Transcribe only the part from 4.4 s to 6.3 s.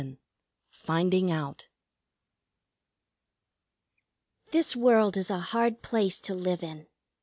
This world is a hard place